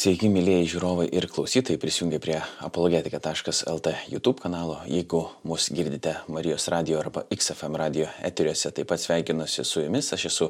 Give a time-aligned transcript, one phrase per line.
[0.00, 4.78] Sveiki, mėlyjei žiūrovai ir klausytojai, prisijungia prie apologetika.lt YouTube kanalo.
[4.88, 10.08] Jeigu mus girdite Marijos radio arba XFM radio eteriuose, taip pat sveikinuosi su jumis.
[10.16, 10.46] Aš esu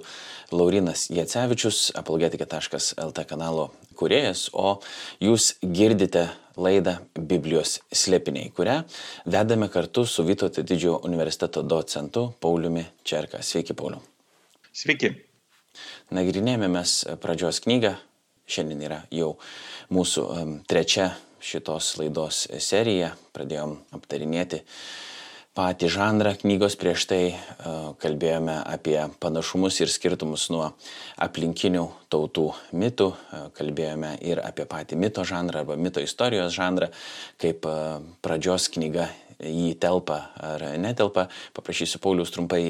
[0.55, 3.65] Laurinas Jacevičius, apologetika.lt kanalo
[3.99, 4.77] kuriejas, o
[5.19, 8.77] jūs girdite laidą Biblijos slėpiniai, kurią
[9.27, 13.43] vedame kartu su Vytauto didžiojo universiteto docentu Pauliumi Čerka.
[13.43, 13.99] Sveiki, Pauliu.
[14.71, 15.11] Sveiki.
[16.15, 17.97] Nagrinėjame mes pradžios knygą
[18.51, 19.35] Šiandien yra jau
[19.95, 20.27] mūsų
[20.71, 23.15] trečia šitos laidos serija.
[23.35, 24.65] Pradėjom aptarinėti
[25.57, 30.71] patį žanrą knygos prieš tai, e, kalbėjome apie panašumus ir skirtumus nuo
[31.19, 36.91] aplinkinių tautų mitų, e, kalbėjome ir apie patį mito žanrą arba mito istorijos žanrą,
[37.43, 37.75] kaip e,
[38.23, 39.09] pradžios knyga
[39.41, 41.29] jį telpa ar netelpa.
[41.57, 42.61] Paprašysiu Paulius trumpai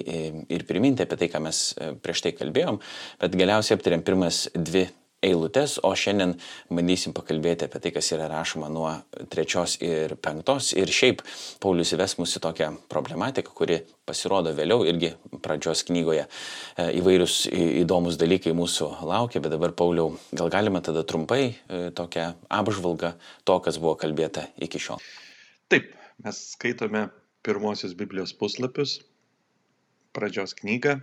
[0.48, 2.78] ir priminti apie tai, ką mes prieš tai kalbėjom,
[3.18, 4.86] bet galiausiai aptarėm pirmas dvi
[5.24, 6.34] eilutes, o šiandien
[6.72, 8.90] bandysim pakalbėti apie tai, kas yra rašoma nuo
[9.32, 10.72] trečios ir penktos.
[10.78, 11.22] Ir šiaip
[11.60, 15.12] Paulius įves mus į tokią problematiką, kuri pasirodo vėliau irgi
[15.44, 16.24] pradžios knygoje.
[16.24, 22.32] E, įvairius įdomus dalykai mūsų laukia, bet dabar Pauliau, gal galima tada trumpai e, tokią
[22.48, 25.04] apžvalgą to, kas buvo kalbėta iki šiol.
[25.70, 25.92] Taip,
[26.24, 27.10] mes skaitome
[27.46, 28.98] pirmosius Biblijos puslapius,
[30.16, 30.98] pradžios knygą.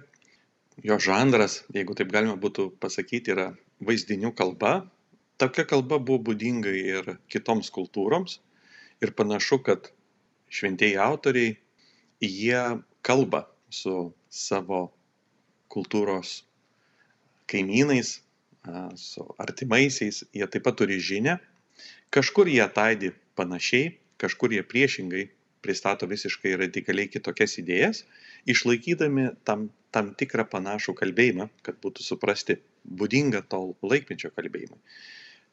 [0.85, 3.47] Jo žanras, jeigu taip galima būtų pasakyti, yra
[3.83, 4.87] vaizdinių kalba.
[5.37, 8.39] Tokia kalba buvo būdinga ir kitoms kultūroms.
[9.03, 9.91] Ir panašu, kad
[10.49, 11.57] šventieji autoriai,
[12.23, 12.61] jie
[13.05, 14.87] kalba su savo
[15.69, 16.41] kultūros
[17.47, 18.17] kaimynais,
[18.95, 21.37] su artimaisiais, jie taip pat turi žinę.
[22.11, 25.27] Kažkur jie ataidi panašiai, kažkur jie priešingai
[25.61, 28.03] pristato visiškai radikaliai kitokias idėjas,
[28.49, 32.57] išlaikydami tam, tam tikrą panašų kalbėjimą, kad būtų suprasti
[32.87, 34.79] būdinga to laikmečio kalbėjimui.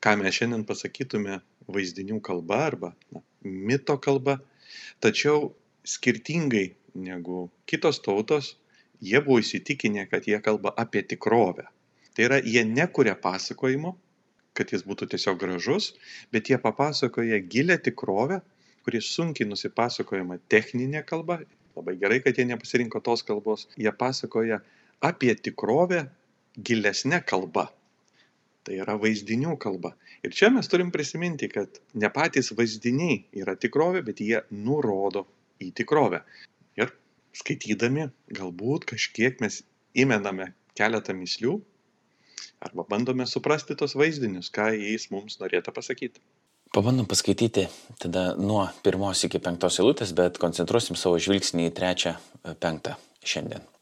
[0.05, 1.41] Ką mes šiandien pasakytume
[1.75, 4.39] vaizdinių kalba arba na, mito kalba,
[5.01, 5.53] tačiau
[5.85, 8.55] skirtingai negu kitos tautos,
[9.01, 11.67] jie buvo įsitikinę, kad jie kalba apie tikrovę.
[12.15, 13.95] Tai yra, jie nekuria pasakojimo,
[14.55, 15.93] kad jis būtų tiesiog gražus,
[16.33, 18.41] bet jie papasakoja gilę tikrovę,
[18.87, 21.41] kuri sunkiai nusipasakojama techninė kalba.
[21.75, 23.67] Labai gerai, kad jie nepasirinko tos kalbos.
[23.81, 24.61] Jie pasakoja
[25.03, 26.05] apie tikrovę
[26.57, 27.69] gilesnė kalba.
[28.65, 29.93] Tai yra vaizdinių kalba.
[30.25, 35.27] Ir čia mes turim prisiminti, kad ne patys vaizdiniai yra tikrovė, bet jie nurodo
[35.61, 36.23] į tikrovę.
[36.81, 36.95] Ir
[37.37, 39.61] skaitydami, galbūt kažkiek mes
[39.95, 41.59] įmename keletą mislių
[42.65, 46.23] arba bandome suprasti tos vaizdinius, ką jais mums norėtų pasakyti.
[46.75, 47.69] Pabandom paskaityti
[48.03, 52.17] tada nuo pirmos iki penktos eilutės, bet koncentruosim savo žvilgsnį į trečią,
[52.65, 53.74] penktą šiandien.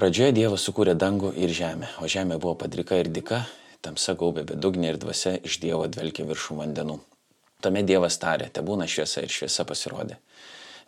[0.00, 3.42] Pradžioje Dievas sukūrė dangų ir žemę, o žemė buvo padrika ir dika,
[3.84, 6.94] tamsa gaubė bedugnė ir dvasia iš Dievo dvelkė viršų vandenų.
[7.60, 10.16] Tuomet Dievas tarė, te būna šviesa ir šviesa pasirodė.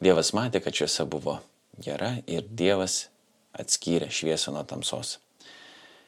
[0.00, 1.34] Dievas matė, kad šviesa buvo
[1.76, 3.10] gera ir Dievas
[3.52, 5.18] atskyrė šviesą nuo tamsos.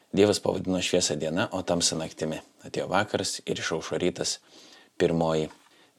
[0.09, 2.41] Dievas pavadino šviesą diena, o tamsą naktimi.
[2.65, 4.39] Atėjo vakaras ir išaušo rytas
[4.97, 5.51] pirmoji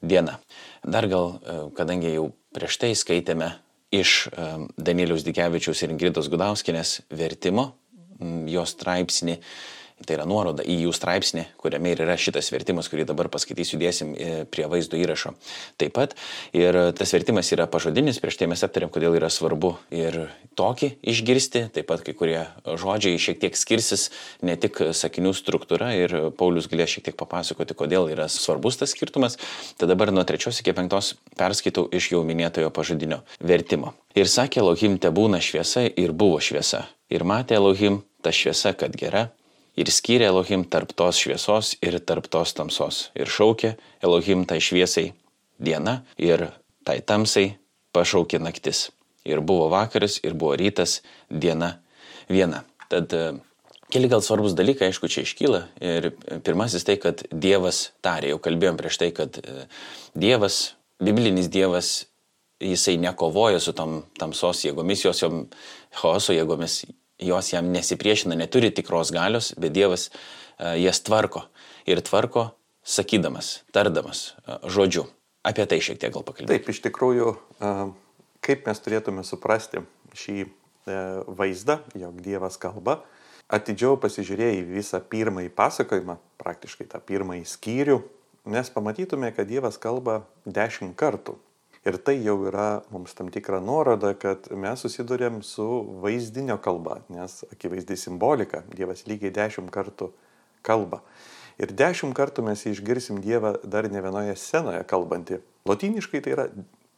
[0.03, 0.41] diena.
[0.83, 3.53] Dar gal, e, kadangi jau prieš tai skaitėme
[3.95, 4.29] iš
[4.77, 7.69] Danieliaus Dikevičiaus ir Ingridos Gudauskinės vertimo,
[8.51, 9.39] jos straipsnį
[10.05, 14.11] Tai yra nuoroda į jų straipsnį, kuriame ir yra šitas vertimas, kurį dabar paskaitysiu dėsim
[14.13, 15.31] e, prie vaizdo įrašo.
[15.81, 16.13] Taip pat
[16.53, 20.27] ir tas vertimas yra pažodinis, prieš tai mes aptarėm, kodėl yra svarbu ir
[20.61, 24.11] tokį išgirsti, taip pat kai kurie žodžiai šiek tiek skirsis,
[24.45, 29.39] ne tik sakinių struktūra ir Paulius galės šiek tiek papasakoti, kodėl yra svarbus tas skirtumas.
[29.81, 33.97] Tad dabar nuo trečios iki penktos perskaitau iš jau minėtojo pažodinio vertimo.
[34.13, 36.85] Ir sakė Elohim, te būna šviesa ir buvo šviesa.
[37.09, 39.29] Ir matė Elohim ta šviesa, kad gera,
[39.77, 43.11] ir skyrė Elohim tarp tos šviesos ir tarp tos tamsos.
[43.15, 45.11] Ir šaukė Elohim tai šviesai
[45.59, 46.49] diena ir
[46.87, 47.57] tai tamsai
[47.97, 48.91] pašaukė naktis.
[49.27, 51.01] Ir buvo vakaras, ir buvo rytas,
[51.31, 51.77] diena
[52.31, 52.63] viena.
[52.91, 53.23] Tad e,
[53.91, 55.63] keli gal svarbus dalykai, aišku, čia iškyla.
[55.83, 56.13] Ir
[56.47, 58.31] pirmasis tai, kad Dievas tarė.
[58.35, 59.67] Jau kalbėjom prieš tai, kad e,
[60.15, 61.97] Dievas, biblinis Dievas,
[62.63, 65.43] jisai nekovoja su tam tamsos jėgomis, jos jom
[65.99, 66.85] chaoso jėgomis,
[67.23, 71.47] jos jam nesipriešina, neturi tikros galios, bet Dievas uh, jas tvarko.
[71.89, 72.51] Ir tvarko
[72.87, 75.07] sakydamas, tardamas uh, žodžiu.
[75.47, 76.51] Apie tai šiek tiek gal pakalbėti.
[76.51, 77.33] Taip, iš tikrųjų,
[77.63, 77.83] uh,
[78.45, 79.85] kaip mes turėtume suprasti
[80.17, 80.47] šį
[81.27, 83.01] vaizdą, jog Dievas kalba,
[83.51, 87.97] atidžiau pasižiūrėję į visą pirmąjį pasakojimą, praktiškai tą pirmąjį skyrių,
[88.55, 91.35] mes pamatytume, kad Dievas kalba dešimt kartų
[91.87, 95.65] Ir tai jau yra mums tam tikra nuoroda, kad mes susidurėm su
[96.03, 100.09] vaizdinio kalba, nes akivaizdį simbolika, Dievas lygiai dešimt kartų
[100.67, 101.05] kalba.
[101.63, 105.39] Ir dešimt kartų mes išgirsim Dievą dar ne vienoje scenoje kalbantį.
[105.71, 106.47] Lotiniškai tai yra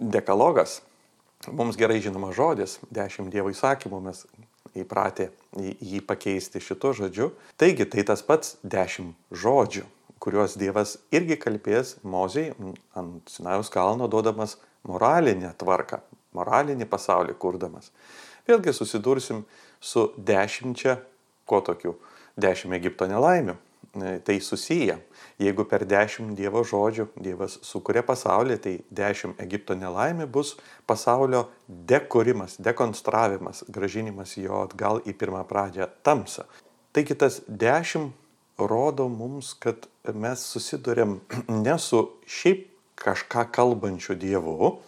[0.00, 0.80] dekalogas.
[1.52, 4.24] Mums gerai žinoma žodis, dešimt Dievo įsakymų mes
[4.72, 7.28] įpratę jį pakeisti šito žodžiu.
[7.60, 9.84] Taigi tai tas pats dešimt žodžių,
[10.16, 12.56] kuriuos Dievas irgi kalbės Mozijai
[12.96, 14.56] ant Sinajaus kalno duodamas
[14.86, 16.02] moralinę tvarką,
[16.38, 17.90] moralinį pasaulį kurdamas.
[18.48, 19.44] Vėlgi susidursim
[19.80, 20.98] su dešimčia,
[21.48, 21.96] ko tokiu,
[22.38, 23.56] dešimt Egipto nelaimių
[24.02, 24.98] E, tai susiję.
[25.38, 32.58] Jeigu per dešimt Dievo žodžių Dievas sukuria pasaulį, tai dešimt Egipto nelaimė bus pasaulio dekūrimas,
[32.60, 36.44] dekonstravimas, gražinimas jo atgal į pirmą pradžią tamsą.
[36.92, 38.12] Taigi tas dešimt
[38.58, 41.20] rodo mums, kad mes susidurėm
[41.66, 42.66] ne su šiaip
[43.02, 44.78] kažką kalbančiu Dievu,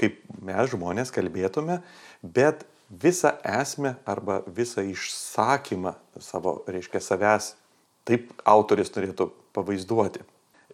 [0.00, 1.80] kaip mes žmonės kalbėtume,
[2.22, 7.52] bet visą esmę arba visą išsakymą savo, reiškia, savęs
[8.08, 10.24] Taip autoris norėtų pavaizduoti.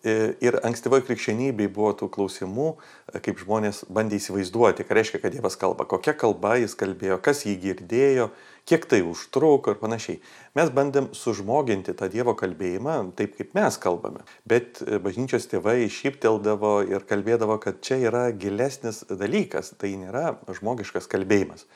[0.07, 2.69] E, ir ankstyvoje krikščionybėje buvo tų klausimų,
[3.11, 7.43] e, kaip žmonės bandė įsivaizduoti, ką reiškia, kad Dievas kalba, kokia kalba jis kalbėjo, kas
[7.47, 8.29] jį girdėjo,
[8.69, 10.21] kiek tai užtruko ir panašiai.
[10.59, 14.23] Mes bandėm sužmoginti tą Dievo kalbėjimą taip, kaip mes kalbame.
[14.47, 21.11] Bet e, bažnyčios tėvai šypteldavo ir kalbėdavo, kad čia yra gilesnis dalykas, tai nėra žmogiškas
[21.11, 21.67] kalbėjimas.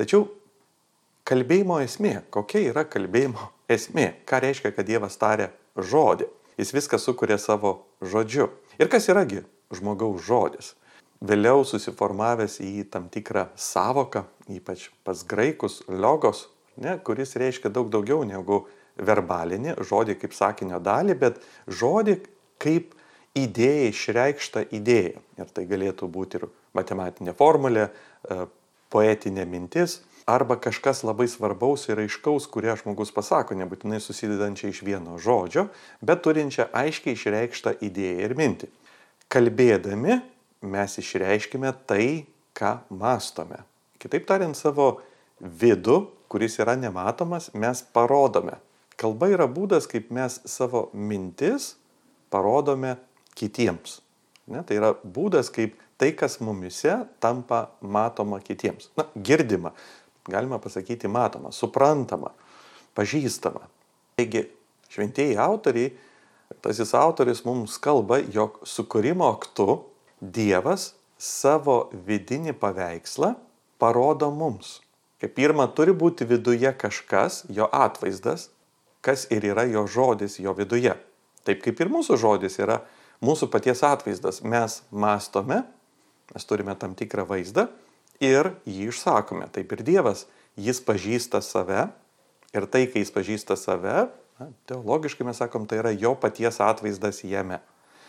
[0.00, 0.30] Tačiau
[1.28, 6.30] kalbėjimo esmė, kokia yra kalbėjimo esmė, ką reiškia, kad Dievas tarė žodį.
[6.56, 8.48] Jis viską sukuria savo žodžiu.
[8.80, 9.42] Ir kas yragi
[9.76, 10.72] žmogaus žodis?
[11.20, 16.46] Vėliau susiformavęs į tam tikrą savoką, ypač pas graikus, logos,
[16.80, 18.64] ne, kuris reiškia daug daugiau negu
[18.96, 22.18] verbalinį žodį kaip sakinio dalį, bet žodį
[22.62, 22.94] kaip
[23.36, 25.20] idėja išreikšta idėja.
[25.36, 28.46] Ir tai galėtų būti ir matematinė formulė, e,
[28.92, 35.20] poetinė mintis, arba kažkas labai svarbaus ir aiškaus, kurią žmogus pasako, nebūtinai susidedančią iš vieno
[35.22, 35.68] žodžio,
[36.02, 38.70] bet turinčią aiškiai išreikštą idėją ir mintį.
[39.30, 40.18] Kalbėdami
[40.66, 42.26] mes išreiškime tai,
[42.58, 43.62] ką mastome.
[44.02, 45.00] Kitaip tariant, savo
[45.38, 46.00] vidų,
[46.32, 48.58] kuris yra nematomas, mes parodome.
[48.98, 51.74] Kalba yra būdas, kaip mes savo mintis
[52.32, 52.96] parodome
[53.38, 54.00] kitiems.
[54.50, 58.90] Ne, tai yra būdas, kaip tai, kas mumise tampa matoma kitiems.
[58.98, 59.74] Na, girdima
[60.28, 62.32] galima pasakyti, matoma, suprantama,
[62.96, 63.66] pažįstama.
[64.16, 64.46] Taigi,
[64.90, 65.92] šventieji autoriai,
[66.64, 69.82] tasis autoris mums kalba, jog sukūrimo aktu
[70.20, 73.34] Dievas savo vidinį paveikslą
[73.78, 74.80] parodo mums.
[75.20, 78.50] Kaip pirma, turi būti viduje kažkas, jo atvaizdas,
[79.04, 80.92] kas ir yra jo žodis jo viduje.
[81.46, 82.80] Taip kaip ir mūsų žodis yra
[83.24, 84.42] mūsų paties atvaizdas.
[84.42, 85.62] Mes mastome,
[86.34, 87.68] mes turime tam tikrą vaizdą
[88.22, 89.48] ir jį išsakome.
[89.52, 90.26] Taip ir Dievas,
[90.56, 91.88] jis pažįsta save
[92.56, 94.06] ir tai, kai jis pažįsta save,
[94.40, 97.60] na, teologiškai mes sakom, tai yra jo paties atvaizdas jame.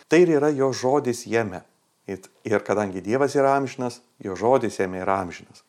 [0.08, 1.62] Tai ir yra jo žodis jame.
[2.08, 5.60] Ir kadangi Dievas yra amžinas, jo žodis jame yra amžinas.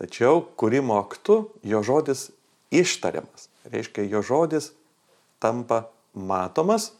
[0.00, 2.30] Tačiau kūrimo aktu jo žodis
[2.72, 3.50] ištariamas.
[3.68, 4.70] Reiškia, jo žodis
[5.42, 5.84] tampa
[6.16, 6.94] matomas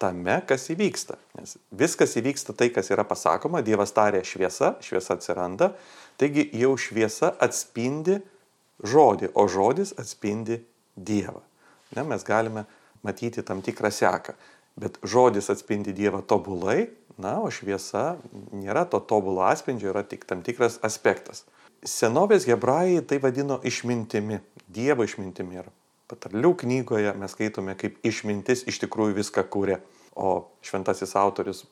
[0.00, 1.18] tame, kas įvyksta.
[1.38, 5.72] Nes viskas įvyksta tai, kas yra pasakoma, Dievas tarė šviesa, šviesa atsiranda,
[6.20, 8.18] taigi jau šviesa atspindi
[8.86, 10.60] žodį, o žodis atspindi
[10.96, 11.42] Dievą.
[11.96, 12.66] Ne, mes galime
[13.06, 14.34] matyti tam tikrą seką,
[14.78, 18.16] bet žodis atspindi Dievą tobulai, na, o šviesa
[18.54, 21.44] nėra to tobulo atspindžio, yra tik tam tikras aspektas.
[21.86, 25.62] Senovės hebrajai tai vadino išmintimi, Dievo išmintimi.
[25.62, 25.70] Ir
[26.08, 29.80] patarlių knygoje mes skaitome, kaip išmintis iš tikrųjų viską kūrė.
[30.18, 31.66] O šventasis autorius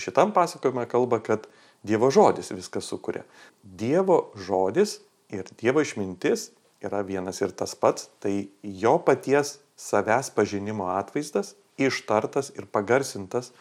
[0.00, 1.48] šitam pasakojime kalba, kad
[1.82, 3.24] Dievo žodis viską sukuria.
[3.64, 4.98] Dievo žodis
[5.32, 6.50] ir Dievo išmintis
[6.84, 13.52] yra vienas ir tas pats, tai jo paties savęs pažinimo atvaizdas, ištartas ir pagarsintas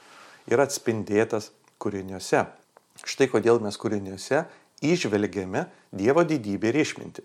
[0.52, 2.44] ir atspindėtas kūriniuose.
[3.08, 4.44] Štai kodėl mes kūriniuose
[4.84, 7.24] išvelgiame Dievo didybę ir išmintį.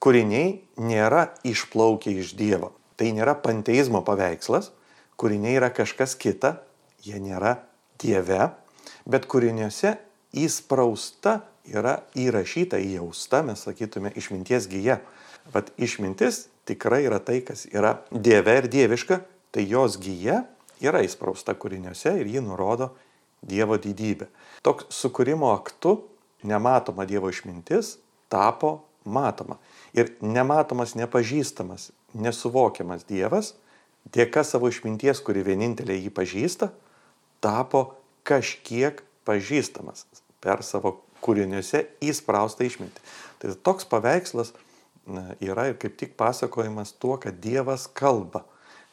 [0.00, 2.72] Kūriniai nėra išplaukę iš Dievo.
[2.96, 4.70] Tai nėra panteizmo paveikslas,
[5.20, 6.54] kūriniai yra kažkas kita,
[7.04, 7.58] jie nėra
[8.00, 8.50] Dieve,
[9.04, 9.98] bet kūriniuose
[10.40, 15.00] įsprausta yra įrašyta, įjausta, mes sakytume, išminties gyja.
[15.52, 19.20] Vat išmintis tikrai yra tai, kas yra Dieve ir dieviška,
[19.52, 20.44] tai jos gyja
[20.80, 22.94] yra įsprausta kūriniuose ir ji nurodo
[23.40, 24.28] Dievo didybę.
[24.64, 25.96] Toks sukūrimo aktu
[26.44, 27.98] nematoma Dievo išmintis
[28.32, 29.58] tapo matoma.
[29.96, 33.54] Ir nematomas, nepažįstamas, nesuvokiamas Dievas,
[34.12, 36.70] dėka savo išminties, kuri vienintelė jį pažįsta,
[37.40, 37.94] tapo
[38.28, 40.06] kažkiek pažįstamas
[40.40, 43.02] per savo kūriniuose įspraustą išmintį.
[43.40, 44.54] Tai toks paveikslas
[45.40, 48.44] yra ir kaip tik pasakojimas tuo, kad Dievas kalba.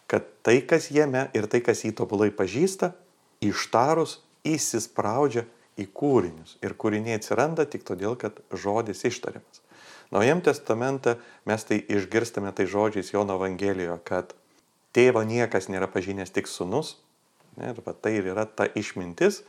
[0.08, 2.94] kad tai, kas jame ir tai, kas jį tobulai pažįsta,
[3.44, 5.44] ištarus įsispraudžia
[5.76, 6.56] į kūrinius.
[6.64, 9.60] Ir kūriniai atsiranda tik todėl, kad žodis ištariamas.
[10.12, 14.32] Naujam testamente mes tai išgirstame tai žodžiais Jono Evangelijoje, kad
[14.96, 16.96] tėvo niekas nėra pažinęs tik sunus.
[17.58, 19.42] Ne, ir tai ir yra ta išmintis,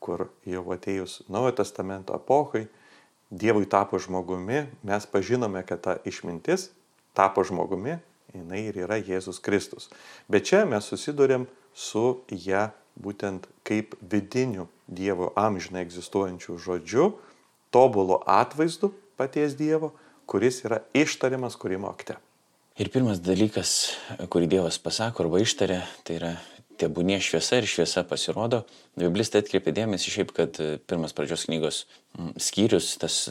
[0.00, 2.68] kur jau atėjus Naujojo testamento epochai,
[3.28, 6.70] Dievui tapo žmogumi, mes pažinome, kad ta išmintis
[7.12, 7.98] tapo žmogumi,
[8.32, 9.90] jinai ir yra Jėzus Kristus.
[10.32, 11.44] Bet čia mes susidurėm
[11.76, 17.10] su ją būtent kaip vidiniu Dievo amžinai egzistuojančiu žodžiu,
[17.68, 19.92] tobulu atvaizdu paties Dievo,
[20.28, 22.18] kuris yra ištariamas kūrimo akte.
[22.78, 23.96] Ir pirmas dalykas,
[24.30, 26.32] kurį Dievas pasako arba ištarė, tai yra
[26.78, 28.62] tebūnie šviesa ir šviesa pasirodo.
[28.98, 31.80] Biblistai atkreipė dėmesį šiaip, kad pirmas pradžios knygos
[32.38, 33.24] skyrius, tas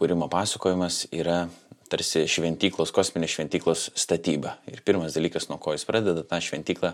[0.00, 1.42] kūrimo pasakojimas yra
[1.90, 4.54] tarsi šventyklos, kosminės šventyklos statyba.
[4.70, 6.92] Ir pirmas dalykas, nuo ko jis pradeda tą šventyklą,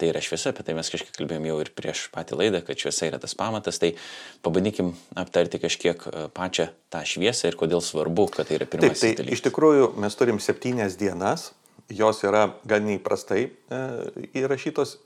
[0.00, 3.08] tai yra šviesa, apie tai mes kažkiek kalbėjom jau ir prieš patį laidą, kad šviesa
[3.10, 3.92] yra tas pamatas, tai
[4.44, 9.02] pabandykim aptarti kažkiek e, pačią tą šviesą ir kodėl svarbu, kad tai yra pirmas Taip,
[9.02, 9.38] tai dalykas.
[9.38, 11.50] Iš tikrųjų, mes turim septynias dienas,
[11.92, 13.82] jos yra gan neįprastai e,
[14.42, 14.98] įrašytos.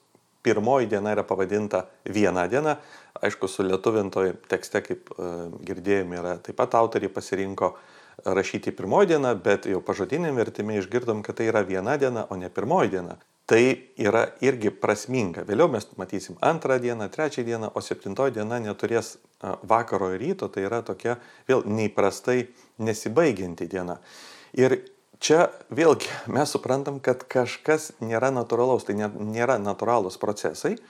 [0.47, 2.77] Pirmoji diena yra pavadinta viena diena,
[3.19, 5.31] aišku, su lietuvintoje tekste, kaip e,
[5.67, 7.73] girdėjome, yra taip pat autoriai pasirinko
[8.25, 12.49] rašyti pirmoji diena, bet jau pažodinėm vertime išgirdom, kad tai yra viena diena, o ne
[12.51, 13.19] pirmoji diena.
[13.47, 13.61] Tai
[14.03, 15.45] yra irgi prasminga.
[15.47, 19.17] Vėliau mes matysim antrą dieną, trečią dieną, o septintoji diena neturės
[19.63, 22.49] vakaro ir ryto, tai yra tokia vėl neįprastai
[22.83, 24.01] nesibaigianti diena.
[24.59, 24.81] Ir
[25.23, 30.81] čia vėlgi mes suprantam, kad kažkas nėra natūralaus, tai nėra natūralūs procesai e,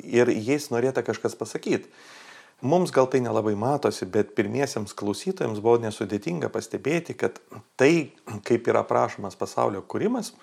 [0.00, 1.92] ir jais norėta kažkas pasakyti.
[2.60, 7.38] Mums gal tai nelabai matosi, bet pirmiesiems klausytojams buvo nesudėtinga pastebėti, kad
[7.80, 8.12] tai,
[8.44, 10.34] kaip yra aprašomas pasaulio kūrimas,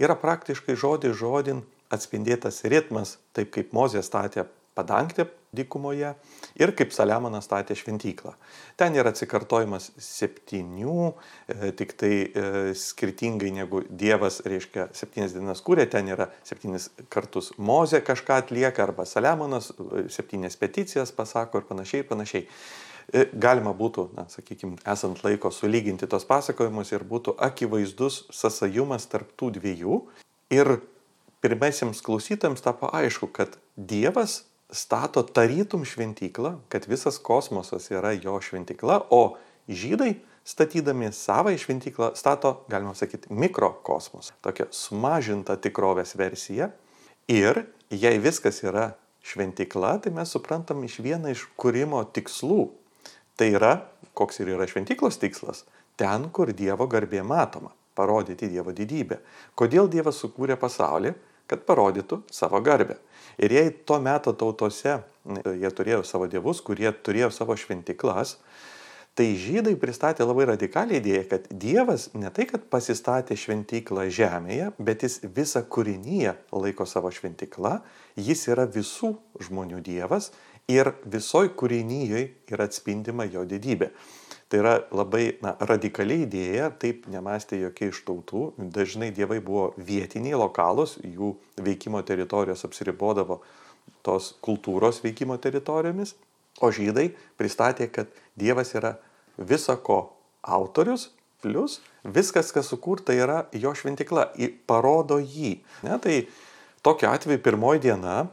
[0.00, 1.60] yra praktiškai žodį žodin
[1.92, 6.12] atspindėtas ritmas, taip kaip Mozė statė padangtę dykumoje
[6.60, 8.34] ir kaip Saliamonas statė šventyklą.
[8.80, 11.12] Ten yra atsikartojimas septynių,
[11.48, 12.46] e, tik tai e,
[12.76, 19.06] skirtingai negu Dievas, reiškia, septynias dienas kūrė, ten yra septynis kartus Mozė kažką atlieka arba
[19.08, 22.50] Saliamonas e, septynias peticijas pasako ir panašiai ir panašiai.
[23.38, 29.52] Galima būtų, na, sakykime, esant laiko sulyginti tos pasakojimus ir būtų akivaizdus sąsajumas tarp tų
[29.60, 30.00] dviejų.
[30.50, 30.72] Ir
[31.46, 39.06] pirmiesiems klausytams tapo aišku, kad Dievas stato tarytum šventyklą, kad visas kosmosas yra jo šventykla,
[39.10, 39.36] o
[39.68, 46.70] žydai statydami savąją šventyklą stato, galima sakyti, mikrokosmosą, tokią sumažintą tikrovės versiją.
[47.28, 48.92] Ir jei viskas yra
[49.26, 52.68] šventykla, tai mes suprantam iš vieną iš kūrimo tikslų.
[53.36, 53.72] Tai yra,
[54.14, 55.64] koks ir yra šventyklos tikslas,
[55.98, 59.18] ten, kur Dievo garbė matoma, parodyti Dievo didybę.
[59.58, 61.14] Kodėl Dievas sukūrė pasaulį?
[61.46, 62.96] Kad parodytų savo garbę.
[63.42, 68.36] Ir jei tuo metu tautose jie turėjo savo dievus, kurie turėjo savo šventiklas,
[69.16, 75.06] tai žydai pristatė labai radikalią idėją, kad Dievas ne tai, kad pasistatė šventiklą žemėje, bet
[75.06, 77.78] jis visą kūrinyje laiko savo šventiklą,
[78.20, 79.14] jis yra visų
[79.48, 80.30] žmonių Dievas
[80.68, 83.90] ir visoj kūrinyje yra atspindima jo didybė.
[84.46, 88.52] Tai yra labai na, radikaliai idėja, taip nemastė jokie iš tautų.
[88.76, 91.32] Dažnai dievai buvo vietiniai, lokalūs, jų
[91.66, 93.40] veikimo teritorijos apsiribodavo
[94.06, 96.14] tos kultūros veikimo teritorijomis,
[96.62, 98.94] o žydai pristatė, kad Dievas yra
[99.36, 100.12] visako
[100.46, 101.10] autorius,
[101.42, 104.30] plus viskas, kas sukurta, yra jo šventikla,
[104.68, 105.56] parodo jį.
[105.86, 106.16] Ne, tai
[106.86, 108.28] tokiu atveju pirmoji diena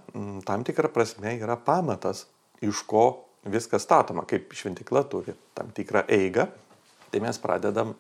[0.48, 2.28] tam tikrą prasme yra pamatas,
[2.64, 3.06] iš ko
[3.46, 6.48] viskas statoma, kaip šventikla turi tam tikrą eigą,
[7.14, 7.94] tai mes pradedam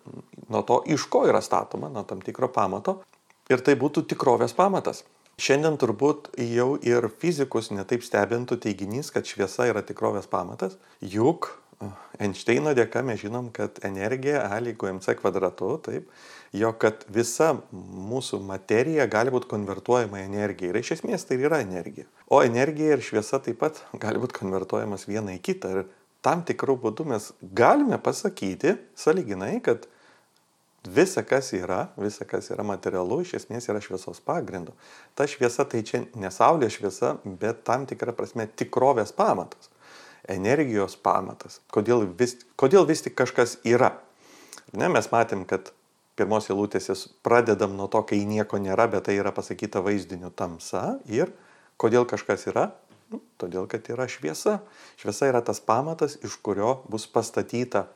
[0.49, 3.01] nuo to, iš ko yra statoma, nuo tam tikro pamato.
[3.51, 5.03] Ir tai būtų tikrovės pamatas.
[5.41, 11.51] Šiandien turbūt jau ir fizikus netaip stebintų teiginys, kad šviesa yra tikrovės pamatas, juk
[12.23, 16.07] Einšteino dėka mes žinom, kad energija A lygu mc kvadratu, taip,
[16.53, 20.71] jo kad visa mūsų materija gali būti konvertuojama į energiją.
[20.71, 22.05] Ir iš esmės tai yra energija.
[22.29, 25.73] O energija ir šviesa taip pat gali būti konvertuojamas viena į kitą.
[25.73, 25.89] Ir
[26.25, 29.89] tam tikrų būdų mes galime pasakyti, saliginai, kad
[30.83, 34.75] visa, kas yra, visa, kas yra materialu, iš esmės yra šviesos pagrindu.
[35.17, 39.73] Ta šviesa tai čia ne saulės šviesa, bet tam tikra prasme tikrovės pamatas
[40.29, 43.93] energijos pamatas, kodėl vis, kodėl vis tik kažkas yra.
[44.73, 45.73] Ne, mes matėm, kad
[46.19, 51.31] pirmos eilutės pradedam nuo to, kai nieko nėra, bet tai yra pasakyta vaizdiniu tamsa ir
[51.81, 52.69] kodėl kažkas yra,
[53.11, 54.59] nu, todėl kad yra šviesa.
[55.01, 57.87] Šviesa yra tas pamatas, iš kurio bus pastatyta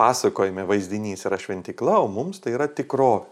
[0.00, 3.30] pasakojime vaizdinys yra šventikla, o mums tai yra tikrovė.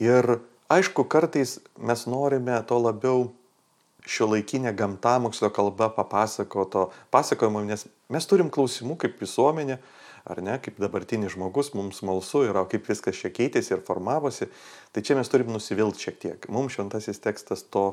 [0.00, 0.38] Ir
[0.72, 3.26] Aišku, kartais mes norime to labiau
[4.08, 9.76] šio laikinė gamtamokslio kalba papasakoto pasakojimo, nes mes turim klausimų kaip visuomenė,
[10.24, 14.48] ar ne, kaip dabartinis žmogus, mums smalsu yra, kaip viskas čia keitėsi ir formavosi,
[14.94, 16.48] tai čia mes turim nusivilti šiek tiek.
[16.52, 17.86] Mums šventasis tekstas to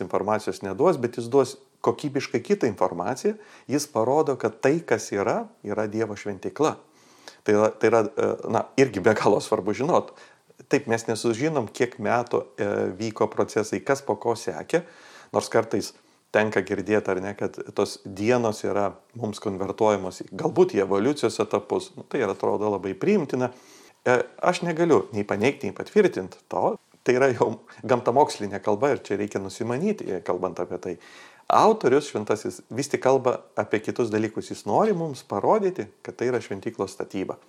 [0.00, 3.34] informacijos neduos, bet jis duos kokybiškai kitą informaciją,
[3.70, 6.76] jis parodo, kad tai, kas yra, yra Dievo šventikla.
[7.46, 10.12] Tai, tai yra, e, na, irgi be galo svarbu žinot.
[10.70, 12.68] Taip mes nesužinom, kiek metų e,
[13.00, 14.84] vyko procesai, kas po ko sekė,
[15.32, 15.94] nors kartais
[16.34, 21.90] tenka girdėti, ar ne, kad tos dienos yra mums konvertuojamos galbūt į evoliucijos etapus.
[21.96, 23.50] Nu, tai atrodo labai priimtina.
[24.06, 26.76] E, aš negaliu nei paneigti, nei patvirtinti to.
[27.00, 27.54] Tai yra jau
[27.88, 30.96] gamtamokslinė kalba ir čia reikia nusimanyti, e, kalbant apie tai.
[31.50, 34.52] Autorius šventasis vis tik kalba apie kitus dalykus.
[34.52, 37.40] Jis nori mums parodyti, kad tai yra šventyklos statyba.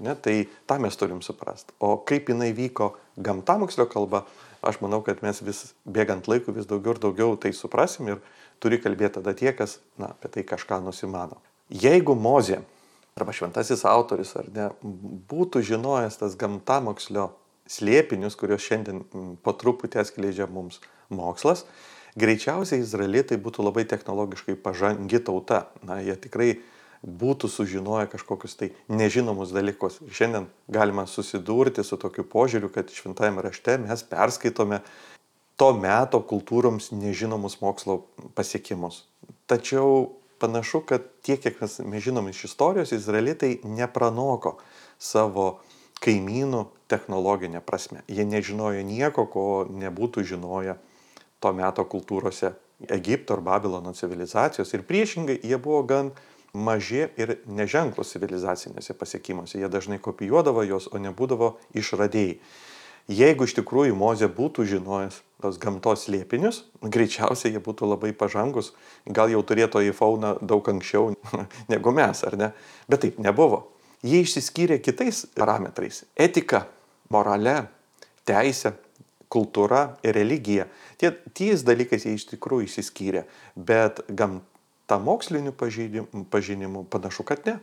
[0.00, 1.74] Ne, tai tą mes turim suprasti.
[1.82, 4.22] O kaip jinai vyko gamtamokslio kalba,
[4.62, 8.20] aš manau, kad mes vis bėgant laiku vis daugiau ir daugiau tai suprasim ir
[8.60, 11.40] turi kalbėti tada tie, kas na, apie tai kažką nusimano.
[11.70, 12.60] Jeigu Mozė
[13.18, 14.70] arba šventasis autorius ar ne
[15.30, 17.30] būtų žinojęs tas gamtamokslio
[17.70, 19.04] slėpinius, kuriuos šiandien
[19.44, 20.80] po truputį atskleidžia mums
[21.12, 21.64] mokslas,
[22.18, 25.68] greičiausiai izraelitai būtų labai technologiškai pažangi tauta.
[25.86, 26.50] Na, jie tikrai
[27.00, 30.00] būtų sužinoję kažkokius tai nežinomus dalykus.
[30.12, 34.82] Šiandien galima susidurti su tokiu požiūriu, kad šventajame rašte mes perskaitome
[35.56, 38.04] to meto kultūroms nežinomus mokslo
[38.36, 39.04] pasiekimus.
[39.48, 44.56] Tačiau panašu, kad tiek, kiek mes, mes žinom iš istorijos, izraelitai nepranoko
[45.00, 45.60] savo
[46.00, 48.00] kaimynų technologinė prasme.
[48.08, 50.76] Jie nežinojo nieko, ko nebūtų žinoję
[51.40, 52.54] to meto kultūrose
[52.88, 54.72] Egipto ar Babilono civilizacijos.
[54.72, 56.12] Ir priešingai, jie buvo gan
[56.52, 59.58] maži ir neženklus civilizacinėse pasiekimuose.
[59.60, 62.38] Jie dažnai kopijuodavo juos, o nebūdavo išradėjai.
[63.10, 68.70] Jeigu iš tikrųjų Mozė būtų žinojęs tos gamtos liepinius, greičiausiai jie būtų labai pažangus,
[69.06, 71.14] gal jau turėtų iPhone daug anksčiau
[71.72, 72.50] negu mes, ar ne?
[72.86, 73.64] Bet taip nebuvo.
[74.06, 76.66] Jie išsiskyrė kitais parametrais- etika,
[77.10, 77.66] morale,
[78.28, 78.76] teisė,
[79.30, 80.66] kultūra ir religija.
[80.98, 83.24] Tie ties dalykais jie iš tikrųjų išsiskyrė,
[83.56, 84.40] bet gam,
[84.90, 85.54] tą mokslinių
[86.30, 87.60] pažinimų panašu, kad ne.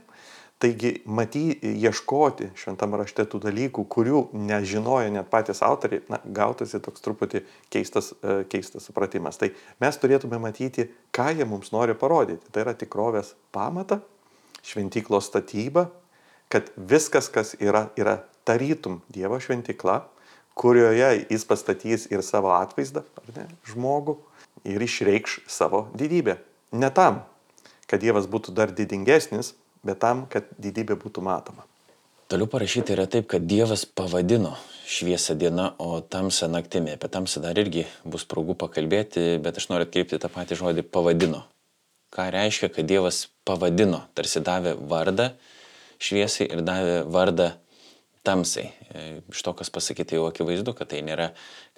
[0.57, 7.03] Taigi, maty, ieškoti šventame rašte tų dalykų, kurių nežinojo net patys autoriai, na, gautasi toks
[7.05, 9.37] truputį keistas, e, keistas supratimas.
[9.37, 9.51] Tai
[9.83, 12.49] mes turėtume matyti, ką jie mums nori parodyti.
[12.49, 13.99] Tai yra tikrovės pamata,
[14.65, 15.91] šventyklos statyba,
[16.49, 19.99] kad viskas, kas yra, yra tarytum Dievo šventykla,
[20.57, 24.17] kurioje jis pastatys ir savo atvaizdą, ar ne, žmogų,
[24.65, 26.39] ir išreikš savo didybę.
[26.71, 27.23] Ne tam,
[27.87, 29.53] kad Dievas būtų dar didingesnis,
[29.87, 31.65] bet tam, kad didybė būtų matoma.
[32.27, 36.91] Toliau parašyta yra taip, kad Dievas pavadino šviesą dieną, o tamsą naktimi.
[36.97, 41.45] Apie tamsą dar irgi bus progų pakalbėti, bet aš noriu atkreipti tą patį žodį pavadino.
[42.11, 45.31] Ką reiškia, kad Dievas pavadino, tarsi davė vardą
[46.03, 47.53] šviesai ir davė vardą
[48.27, 48.65] tamsai.
[48.91, 51.29] E, iš to, kas pasakyta jau akivaizdu, kad tai nėra,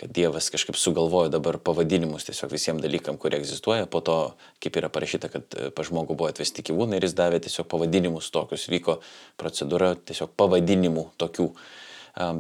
[0.01, 4.17] kad Dievas kažkaip sugalvojo dabar pavadinimus tiesiog visiems dalykam, kurie egzistuoja, po to,
[4.63, 8.31] kaip yra parašyta, kad e, pa žmogų buvo atvesti gyvūnai ir jis davė tiesiog pavadinimus
[8.33, 8.97] tokius, vyko
[9.39, 11.51] procedūra tiesiog pavadinimų tokių,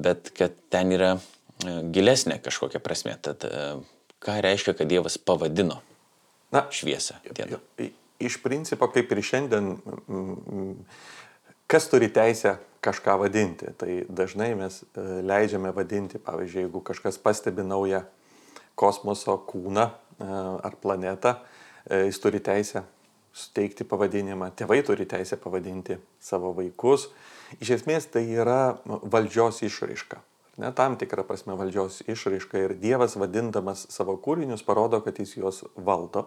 [0.03, 1.21] bet kad ten yra e,
[1.93, 3.13] gilesnė kažkokia prasme.
[3.21, 3.45] Tad
[4.19, 5.79] ką reiškia, kad Dievas pavadino
[6.51, 7.59] Na, šviesą dieną?
[8.19, 9.67] Iš principo, kaip ir šiandien,
[11.69, 13.69] kas turi teisę kažką vadinti.
[13.77, 18.01] Tai dažnai mes e, leidžiame vadinti, pavyzdžiui, jeigu kažkas pastebi naują
[18.79, 19.91] kosmoso kūną e,
[20.65, 21.35] ar planetą,
[21.85, 22.83] e, jis turi teisę
[23.35, 27.09] suteikti pavadinimą, tėvai turi teisę pavadinti savo vaikus.
[27.61, 30.23] Iš esmės tai yra valdžios išraiška.
[30.59, 35.61] Ne, tam tikrą prasme valdžios išraiška ir Dievas vadindamas savo kūrinius parodo, kad jis juos
[35.77, 36.25] valdo.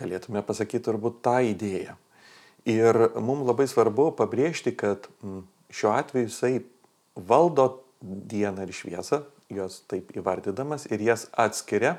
[0.00, 1.94] Galėtume pasakyti turbūt tą idėją.
[2.68, 6.54] Ir mums labai svarbu pabrėžti, kad mm, šiuo atveju jisai
[7.16, 11.96] valdo dieną ir šviesą, jos taip įvardydamas, ir jas atskiria,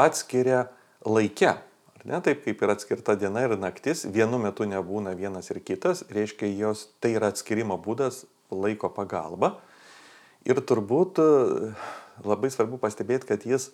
[0.00, 0.66] atskiria
[1.06, 1.54] laike.
[1.54, 6.02] Ar ne, taip kaip yra atskirta diena ir naktis, vienu metu nebūna vienas ir kitas,
[6.10, 9.54] reiškia, jos tai yra atskirimo būdas laiko pagalba.
[10.42, 11.26] Ir turbūt e,
[12.26, 13.70] labai svarbu pastebėti, kad jis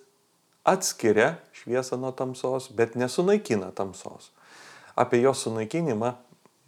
[0.68, 4.28] atskiria šviesą nuo tamsos, bet nesunaikina tamsos
[4.98, 6.12] apie jos sunaikinimą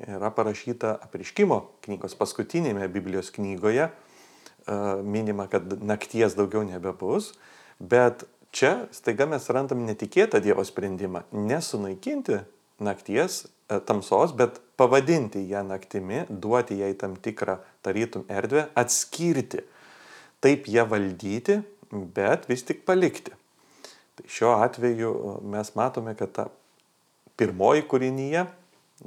[0.06, 3.90] yra parašyta apriškimo knygos paskutinėme Biblijos knygoje.
[3.90, 7.34] E, minima, kad nakties daugiau nebebus,
[7.80, 12.40] bet čia staiga mes randam netikėtą Dievo sprendimą- nesunaikinti
[12.80, 19.64] nakties e, tamsos, bet pavadinti ją naktimi, duoti jai tam tikrą tarytum erdvę, atskirti
[20.40, 21.60] taip ją valdyti,
[21.92, 23.34] bet vis tik palikti.
[24.16, 26.48] Tai šiuo atveju mes matome, kad ta
[27.40, 28.44] pirmoji kūrinyje,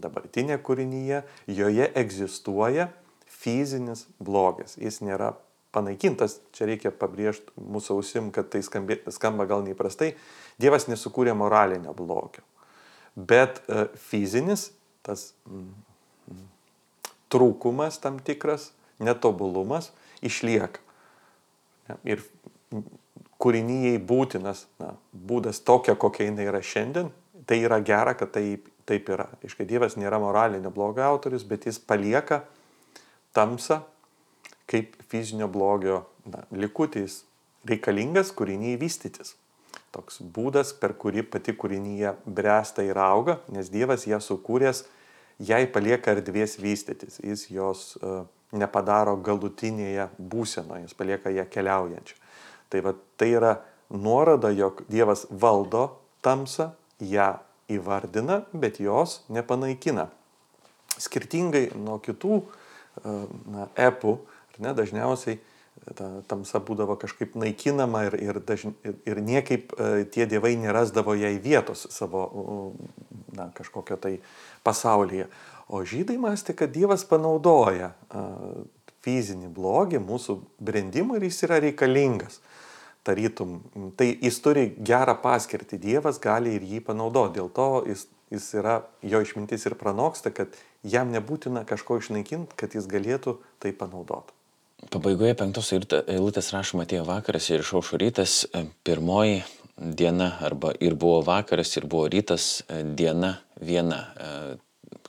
[0.02, 1.22] dabartinė kūrinyje,
[1.54, 2.90] joje egzistuoja
[3.30, 4.78] fizinis blogis.
[4.82, 5.34] Jis nėra
[5.74, 10.14] panaikintas, čia reikia pabrėžti mūsų ausim, kad tai skambė, skamba gal neįprastai,
[10.62, 12.44] Dievas nesukūrė moralinio blogio.
[13.18, 14.68] Bet e, fizinis,
[15.06, 16.44] tas mm,
[17.34, 18.70] trūkumas tam tikras,
[19.02, 19.90] netobulumas
[20.22, 20.82] išlieka.
[22.06, 22.22] Ir
[23.42, 27.10] kūrinyjei būtinas na, būdas tokia, kokia jinai yra šiandien,
[27.48, 29.28] tai yra gera, kad taip, taip yra.
[29.46, 32.44] Iškai Dievas nėra moralinio blogio autorius, bet jis palieka
[33.36, 33.82] tamsą
[34.70, 37.24] kaip fizinio blogio na, likutis
[37.68, 39.36] reikalingas kūriniai vystytis.
[39.94, 44.84] Toks būdas, per kurį pati kūrinyje bręsta ir auga, nes Dievas ją sukūręs,
[45.44, 47.20] jai palieka erdvės vystytis.
[47.22, 48.24] Jis jos uh,
[48.58, 52.18] nepadaro galutinėje būsenoje, jis palieka ją keliaujančią.
[52.74, 53.54] Tai, va, tai yra
[53.94, 55.86] nuoroda, jog Dievas valdo
[56.26, 56.72] tamsą,
[57.12, 57.34] ją
[57.72, 60.10] įvardina, bet jos nepanaikina.
[61.02, 62.48] Skirtingai nuo kitų uh,
[63.50, 64.18] na, epų,
[64.62, 70.06] Ne, dažniausiai e, ta tamsa būdavo kažkaip naikinama ir, ir, dažn, ir, ir niekaip e,
[70.14, 72.28] tie dievai nerasdavo jai vietos savo
[73.34, 74.18] na, kažkokio tai
[74.66, 75.28] pasaulyje.
[75.74, 77.94] O žydai mąstė, kad Dievas panaudoja
[79.04, 82.42] fizinį blogį mūsų brendimui ir jis yra reikalingas.
[83.04, 83.58] Tarytum,
[84.00, 87.36] tai jis turi gerą paskirtį, Dievas gali ir jį panaudoti.
[87.42, 90.56] Dėl to jis, jis yra, jo išmintis ir pranoksta, kad
[90.88, 94.32] jam nebūtina kažko išnaikinti, kad jis galėtų tai panaudoti.
[94.92, 99.44] Pabaigoje penktos eilutės rašoma atėjo vakaras ir išaušo rytas, e, pirmoji
[99.78, 104.00] diena arba ir buvo vakaras, ir buvo rytas, e, diena viena.
[104.16, 104.58] E,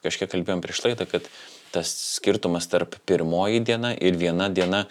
[0.05, 1.27] kažkiek kalbėjom prieš laidą, kad
[1.75, 4.85] tas skirtumas tarp pirmoji diena ir viena diena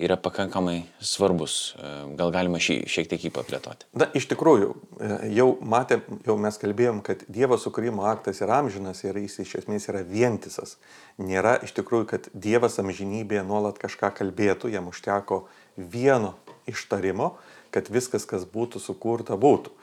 [0.00, 1.74] yra pakankamai svarbus.
[1.76, 3.88] E, gal galima šį šiek tiek jį paplėtoti?
[4.00, 9.04] Na, iš tikrųjų, e, jau matėm, jau mes kalbėjom, kad Dievo sukūrimo aktas yra amžinas
[9.04, 10.78] ir jis iš esmės yra vientisas.
[11.20, 15.44] Nėra iš tikrųjų, kad Dievas amžinybėje nuolat kažką kalbėtų, jam užteko
[15.76, 16.34] vieno
[16.70, 17.34] ištarimo,
[17.74, 19.74] kad viskas, kas būtų sukurta, būtų.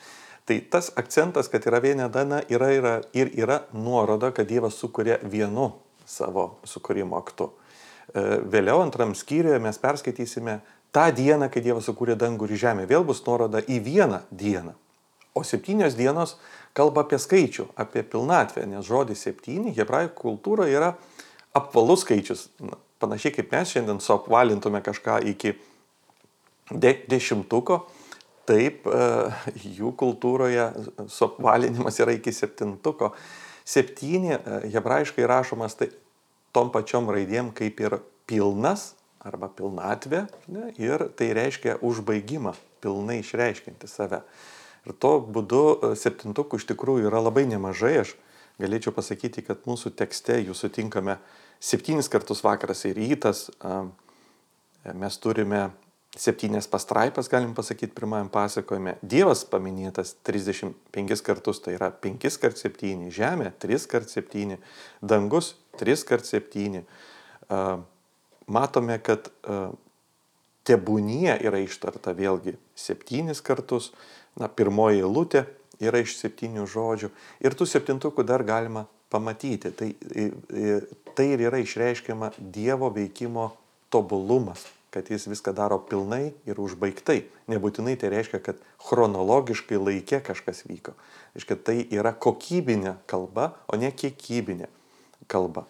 [0.48, 5.20] Tai tas akcentas, kad yra viena diena, yra, yra ir yra nuoroda, kad Dievas sukuria
[5.24, 5.74] vienu
[6.08, 7.52] savo sukūrimo aktu.
[8.15, 10.60] E, vėliau antram skyriuje mes perskaitysime
[10.96, 12.88] tą dieną, kai Dievas sukūrė dangų ir žemę.
[12.88, 14.74] Vėl bus nuoroda į vieną dieną.
[15.38, 16.38] O septynios dienos
[16.78, 20.93] kalba apie skaičių, apie pilnatvę, nes žodis septyni hebrajų kultūroje yra
[21.58, 22.48] apvalus skaičius.
[23.02, 25.54] Panašiai kaip mes šiandien suapvalintume kažką iki
[26.72, 27.84] de dešimtuko,
[28.50, 29.04] taip e,
[29.78, 30.72] jų kultūroje
[31.12, 33.12] suapvalinimas yra iki septintuko.
[33.67, 34.41] Septyni e,
[34.74, 35.91] hebrajiškai rašomas tai
[36.56, 38.94] tom pačiom raidėm kaip ir pilnas
[39.28, 44.22] arba pilnatvė ne, ir tai reiškia užbaigimą, pilnai išreiškinti save.
[44.88, 47.98] Ir to būdu e, septintukų iš tikrųjų yra labai nemažai.
[48.06, 48.14] Aš
[48.62, 51.18] galėčiau pasakyti, kad mūsų tekste jų sutinkame
[51.60, 53.48] septynis kartus vakaras ir rytas.
[54.88, 55.68] Mes turime
[56.18, 58.96] septynias pastraipas, galim pasakyti, pirmajam pasakojime.
[59.06, 64.58] Dievas paminėtas 35 kartus, tai yra 5 kart 7, žemė 3 kart 7,
[65.02, 66.84] dangus 3 kart 7.
[68.48, 69.30] Matome, kad
[70.68, 73.92] tebūnie yra ištarta vėlgi 7 kartus,
[74.38, 75.46] na, pirmoji eilutė
[75.84, 77.12] yra iš 7 žodžių
[77.44, 79.72] ir tų septintukų dar galima pamatyti.
[79.72, 79.92] Tai,
[81.16, 83.52] tai ir yra išreiškiama Dievo veikimo
[83.94, 84.66] tobulumas
[84.98, 87.20] kad jis viską daro pilnai ir užbaigtai.
[87.52, 90.96] Nebūtinai tai reiškia, kad chronologiškai laikė kažkas vyko.
[91.36, 94.72] Reiškia, tai yra kokybinė kalba, o ne kiekybinė
[95.28, 95.66] kalba.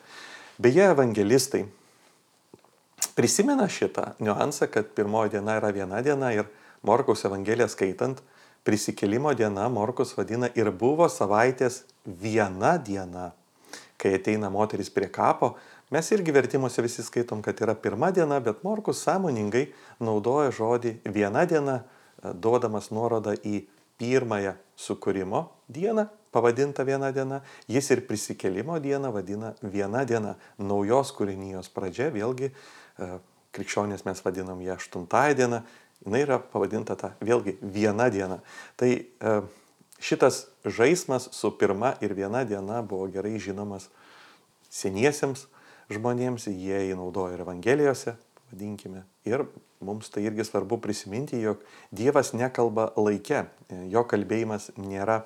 [0.57, 1.65] Beje, evangelistai
[3.17, 6.49] prisimena šitą niuansą, kad pirmoji diena yra viena diena ir
[6.85, 8.21] Morkaus Evangeliją skaitant,
[8.63, 13.31] prisikelimo diena Morkus vadina ir buvo savaitės viena diena.
[13.97, 15.55] Kai ateina moteris prie kapo,
[15.87, 19.69] Mes irgi vertimuose visi skaitom, kad yra pirma diena, bet Morkus sąmoningai
[20.03, 21.77] naudoja žodį viena diena,
[22.19, 23.61] e, duodamas nuorodą į
[23.95, 31.71] pirmąją sukūrimo dieną, pavadinta viena diena, jis ir prisikelimo dieną vadina viena diena, naujos kūrinijos
[31.73, 33.11] pradžia, vėlgi e,
[33.55, 35.61] krikščionės mes vadinam ją aštuntąją dieną,
[36.05, 38.41] jinai yra pavadinta ta vėlgi viena diena.
[38.77, 39.37] Tai e,
[39.99, 43.89] šitas žaidimas su pirma ir viena diena buvo gerai žinomas
[44.69, 45.47] seniesiems
[45.93, 48.17] žmonėms, jie jį naudoja ir Evangelijose,
[48.51, 49.05] vadinkime.
[49.27, 49.45] Ir
[49.83, 51.63] mums tai irgi svarbu prisiminti, jog
[51.95, 53.45] Dievas nekalba laike,
[53.91, 55.23] jo kalbėjimas nėra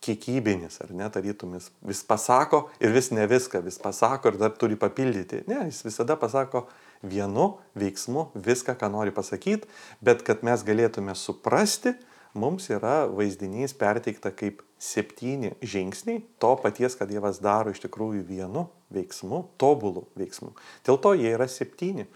[0.00, 4.78] kiekybinis, ar ne, tarytumis vis pasako ir vis ne viską, vis pasako ir dar turi
[4.80, 5.44] papildyti.
[5.50, 6.66] Ne, jis visada pasako
[7.04, 9.68] vienu veiksmu viską, ką nori pasakyti,
[10.04, 11.94] bet kad mes galėtume suprasti,
[12.34, 18.68] mums yra vaizdinys perteikta kaip septyni žingsniai to paties, kad Dievas daro iš tikrųjų vienu
[18.94, 20.54] veiksmu, tobulų veiksmu.
[20.86, 22.06] Dėl to jie yra septyni.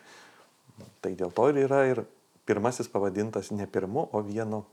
[1.04, 2.00] Tai dėl to ir yra ir
[2.48, 4.64] pirmasis pavadintas ne pirmu, o vienu.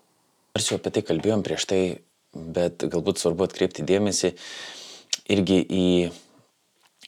[0.56, 1.82] Ar jau apie tai kalbėjom prieš tai,
[2.34, 4.34] bet galbūt svarbu atkreipti dėmesį
[5.32, 5.88] irgi į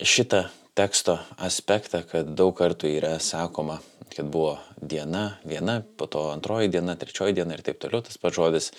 [0.04, 3.80] šitą teksto aspektą, kad daug kartų yra sakoma,
[4.14, 8.38] kad buvo diena, viena, po to antroji diena, trečioji diena ir taip toliau, tas pats
[8.38, 8.72] žodis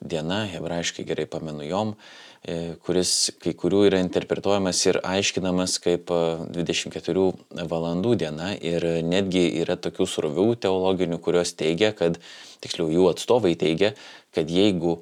[0.00, 1.94] diena, hebrajiškai gerai pamenu jom,
[2.42, 8.52] e, kuris kai kurių yra interpretuojamas ir aiškinamas kaip 24 e, valandų diena.
[8.56, 12.18] Ir netgi yra tokių srovių teologinių, kurios teigia, kad,
[12.64, 13.94] tiksliau jų atstovai teigia,
[14.34, 14.98] kad jeigu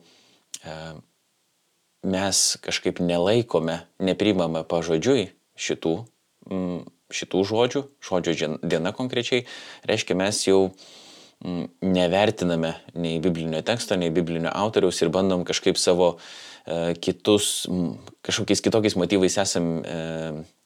[2.09, 5.97] mes kažkaip nelaikome, neprimame pažodžiui šitų
[7.09, 9.47] šitų žodžių, žodžio diena konkrečiai,
[9.89, 10.69] reiškia mes jau
[11.39, 16.17] nevertiname nei biblinio teksto, nei biblinio autoriaus ir bandom kažkaip savo
[16.67, 17.69] e, kitus,
[18.27, 20.01] kažkokiais kitokiais motyvais esam e,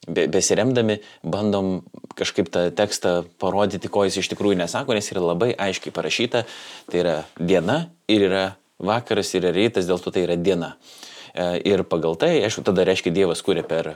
[0.09, 1.83] besiremdami, bandom
[2.17, 6.47] kažkaip tą tekstą parodyti, ko jis iš tikrųjų nesako, nes yra labai aiškiai parašyta,
[6.89, 8.47] tai yra diena ir yra
[8.83, 10.75] vakaras yra rytas, dėl to tai yra diena.
[11.33, 13.95] E, ir pagal tai, aišku, tada reiškia Dievas kūrė per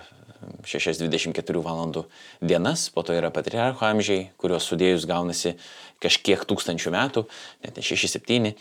[0.67, 2.07] 6-24 valandų
[2.41, 5.57] dienas, po to yra patriarcho amžiai, kuriuos sudėjus gaunasi
[6.03, 7.25] kažkiek tūkstančių metų,
[7.65, 8.53] net 6-7,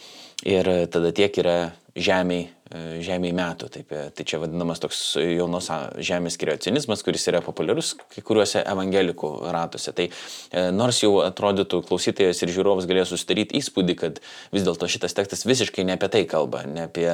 [0.47, 1.57] ir tada tiek yra
[1.95, 2.49] žemiai,
[3.03, 3.69] žemiai metų.
[3.71, 5.69] Taip, tai čia vadinamas toks jaunos
[6.03, 9.93] žemės kreacionizmas, kuris yra populiarus kai kuriuose evangelikų ratuose.
[9.95, 14.19] Tai e, nors jau atrodytų klausytojas ir žiūrovas galėjo susidaryti įspūdį, kad
[14.55, 17.07] vis dėlto šitas tekstas visiškai ne apie tai kalba, ne apie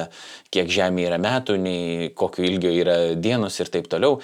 [0.54, 4.18] kiek žemė yra metų, nei kokio ilgio yra dienos ir taip toliau.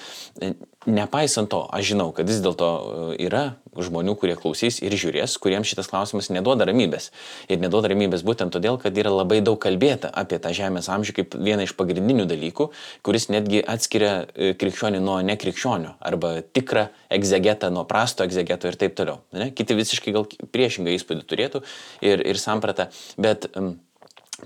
[0.89, 3.43] Nepaisant to, aš žinau, kad vis dėlto e, yra
[3.77, 7.11] žmonių, kurie klausys ir žiūrės, kuriems šitas klausimas neduoda ramybės.
[7.51, 11.35] Ir neduoda ramybės būtent todėl, kad yra labai daug kalbėta apie tą žemės amžių kaip
[11.37, 12.69] vieną iš pagrindinių dalykų,
[13.05, 18.97] kuris netgi atskiria e, krikščionį nuo nekrikščionių arba tikrą egzegetą nuo prasto egzegeto ir taip
[18.97, 19.21] toliau.
[19.35, 19.51] Ne?
[19.53, 21.63] Kiti visiškai gal priešingą įspūdį turėtų
[22.01, 22.89] ir, ir sampratą,
[23.21, 23.75] bet um,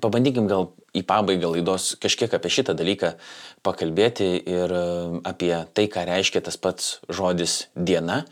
[0.01, 3.13] pabandykim gal į pabaigą laidos kažkiek apie šitą dalyką
[3.65, 4.73] pakalbėti ir
[5.27, 8.23] apie tai, ką reiškia tas pats žodis diena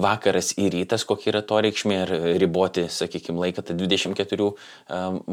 [0.00, 4.50] vakaras ir rytas, kokia yra to reikšmė ir riboti, sakykime, laiką, tai 24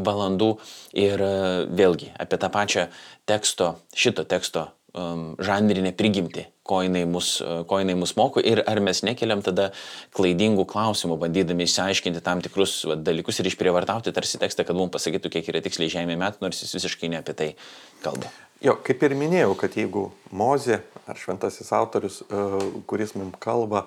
[0.07, 0.49] valandų.
[0.97, 1.35] Ir e,
[1.77, 2.87] vėlgi apie tą pačią
[3.29, 4.67] teksto, šito teksto
[4.97, 7.37] um, žanrinę prigimtį, ko jinai, mus,
[7.69, 9.69] ko jinai mus moko ir ar mes nekeliam tada
[10.17, 15.31] klaidingų klausimų, bandydami išsiaiškinti tam tikrus va, dalykus ir išprievartauti tarsi tekstą, kad mums pasakytų,
[15.37, 17.53] kiek yra tiksliai žemė metų, nors jis visiškai ne apie tai
[18.03, 18.33] kalba.
[18.65, 22.23] Jo, kaip ir minėjau, kad jeigu Mozė ar šventasis autorius,
[22.89, 23.85] kuris mums kalba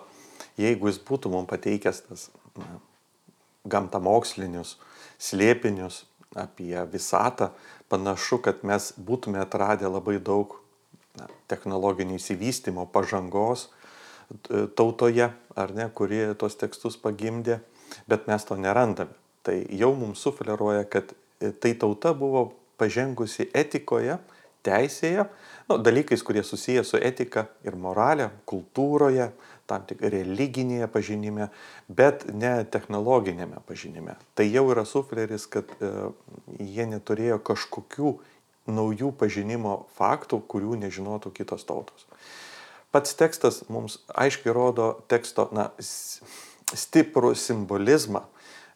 [0.61, 2.29] jeigu jis būtų mums pateikęs tas
[3.71, 4.77] gamtamokslinius
[5.21, 6.05] slėpinius
[6.39, 7.51] apie visatą,
[7.91, 10.60] panašu, kad mes būtume atradę labai daug
[11.19, 13.69] na, technologinio įsivystymo, pažangos
[14.79, 17.59] tautoje, ar ne, kuri tuos tekstus pagimdė,
[18.07, 19.17] bet mes to nerandame.
[19.43, 21.15] Tai jau mums sufleruoja, kad
[21.63, 24.19] tai tauta buvo pažengusi etikoje,
[24.67, 25.25] teisėje,
[25.71, 29.31] nu, dalykais, kurie susiję su etika ir moralė, kultūroje,
[29.71, 31.49] tam tik religinėje pažinime,
[31.89, 34.17] bet ne technologinėme pažinime.
[34.35, 35.91] Tai jau yra sufleris, kad e,
[36.59, 38.17] jie neturėjo kažkokių
[38.69, 42.07] naujų pažinimo faktų, kurių nežinotų kitos tautos.
[42.91, 45.69] Pats tekstas mums aiškiai rodo teksto na,
[46.75, 48.25] stiprų simbolizmą,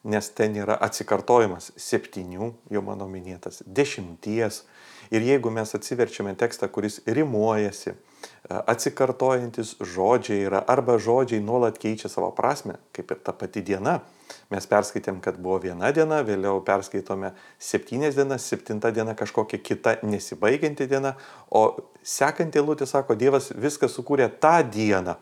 [0.05, 4.63] nes ten yra atsikartojimas septynių, jau mano minėtas, dešimties.
[5.15, 7.95] Ir jeigu mes atsiverčiame tekstą, kuris rimuojasi,
[8.49, 14.01] atsikartojantis žodžiai yra arba žodžiai nuolat keičia savo prasme, kaip ir ta pati diena.
[14.53, 20.89] Mes perskaitėm, kad buvo viena diena, vėliau perskaitome septynės dienas, septinta diena kažkokia kita nesibaigianti
[20.89, 21.15] diena,
[21.49, 21.65] o
[22.05, 25.17] sekanti eilutė sako, Dievas viską sukūrė tą dieną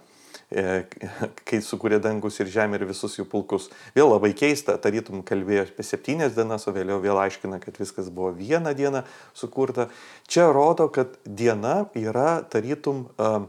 [1.49, 3.69] kai sukūrė dangus ir žemė ir visus jų pulkus.
[3.97, 8.33] Vėl labai keista, tarytum kalbėjo apie septynias dienas, o vėliau vėl aiškina, kad viskas buvo
[8.37, 9.05] vieną dieną
[9.39, 9.89] sukurta.
[10.29, 13.47] Čia rodo, kad diena yra tarytum uh,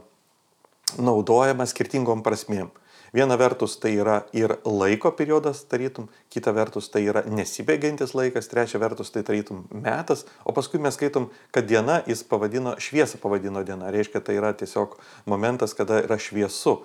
[0.98, 2.72] naudojama skirtingom prasmėm.
[3.14, 8.80] Viena vertus tai yra ir laiko periodas, tarytum, kita vertus tai yra nesibėgiantis laikas, trečia
[8.82, 13.92] vertus tai tarytum metas, o paskui mes skaitom, kad diena jis pavadino, šviesą pavadino diena,
[13.94, 14.96] reiškia tai yra tiesiog
[15.30, 16.80] momentas, kada yra šviesu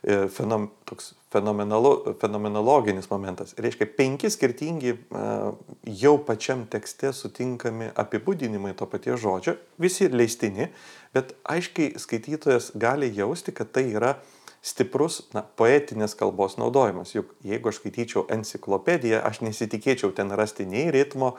[0.00, 3.52] e, fenom, toks fenomenologinis momentas.
[3.60, 5.26] Reiškia, penki skirtingi e,
[6.00, 10.70] jau pačiam tekste sutinkami apibūdinimai to paties žodžio, visi leistini,
[11.12, 14.14] bet aiškiai skaitytojas gali jausti, kad tai yra
[14.64, 17.12] stiprus na, poetinės kalbos naudojimas.
[17.12, 21.34] Juk jeigu aš skaityčiau enciklopediją, aš nesitikėčiau ten rasti nei ritmo,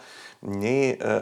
[0.45, 1.15] nei e,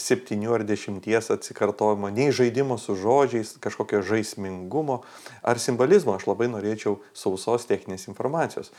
[0.00, 5.02] septynių ar dešimties atsikartojimo, nei žaidimo su žodžiais, kažkokio žaismingumo
[5.46, 6.16] ar simbolizmo.
[6.18, 8.74] Aš labai norėčiau sausos techninės informacijos.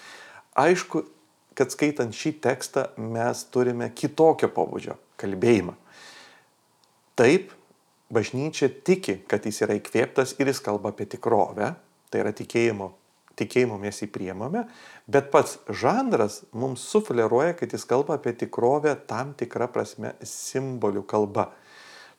[0.60, 1.06] Aišku,
[1.56, 5.78] kad skaitant šį tekstą mes turime kitokio pobūdžio kalbėjimą.
[7.16, 7.54] Taip,
[8.12, 11.72] bažnyčia tiki, kad jis yra įkvėptas ir jis kalba apie tikrovę,
[12.16, 12.94] tai yra tikėjimo,
[13.36, 14.64] tikėjimo mes jį priemame,
[15.12, 21.50] bet pats žanras mums sufleruoja, kad jis kalba apie tikrovę tam tikrą prasme simbolių kalba.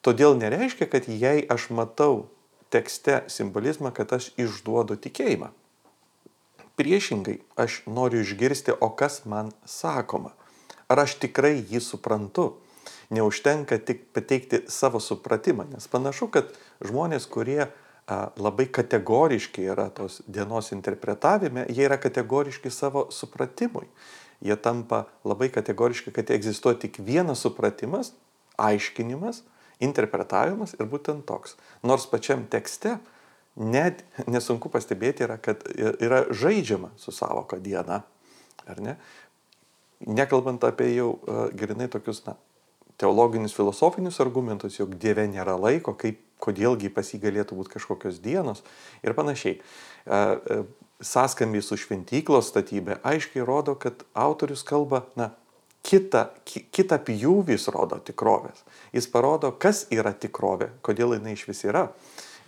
[0.05, 2.27] Todėl nereiškia, kad jei aš matau
[2.71, 5.49] tekste simbolizmą, kad aš išduodu tikėjimą.
[6.77, 10.35] Priešingai, aš noriu išgirsti, o kas man sakoma.
[10.93, 12.51] Ar aš tikrai jį suprantu?
[13.09, 16.53] Neužtenka tik pateikti savo supratimą, nes panašu, kad
[16.85, 17.71] žmonės, kurie a,
[18.39, 23.89] labai kategoriški yra tos dienos interpretavime, jie yra kategoriški savo supratimui.
[24.45, 28.13] Jie tampa labai kategoriški, kad egzistuoja tik vienas supratimas,
[28.61, 29.43] aiškinimas,
[29.83, 31.57] interpretavimas ir būtent toks.
[31.83, 32.99] Nors pačiam tekste
[33.57, 38.03] net nesunku pastebėti yra, kad yra žaidžiama su savoka diena,
[38.69, 38.97] ar ne?
[40.07, 42.37] Nekalbant apie jau uh, grinai tokius, na,
[43.01, 48.63] teologinius, filosofinius argumentus, jog Dieve nėra laiko, kaip, kodėlgi pas jį galėtų būti kažkokios dienos
[49.03, 49.59] ir panašiai.
[50.07, 50.67] Uh, uh,
[51.05, 55.35] Sąskambiai su šventyklos statybė aiškiai rodo, kad autorius kalba, na,
[55.87, 58.65] kitą, kitą pjūvis rodo tikrovės.
[58.97, 61.91] Jis parodo, kas yra tikrovė, kodėl jinai iš vis yra.